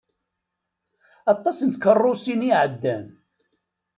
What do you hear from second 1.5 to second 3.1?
n tkeṛṛusin i ɛeddan.